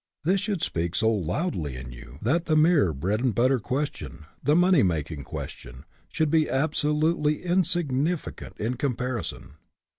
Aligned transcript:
This 0.23 0.41
should 0.41 0.63
speak 0.63 0.95
so 0.95 1.11
loudly 1.13 1.75
in 1.75 1.91
you 1.91 2.17
that 2.23 2.45
the 2.45 2.55
mere 2.55 2.91
bread 2.91 3.21
and 3.21 3.35
butter 3.35 3.57
86 3.63 3.67
SPIRIT 3.67 3.83
IN 3.83 3.85
WHICH 3.85 3.99
YOU 3.99 4.07
WORK 4.07 4.13
question, 4.13 4.31
the 4.43 4.55
money 4.55 4.81
making 4.81 5.23
question, 5.25 5.85
should 6.09 6.31
be 6.31 6.49
absolutely 6.49 7.43
insignificant 7.43 8.55
in 8.59 8.77
comparison. 8.77 9.57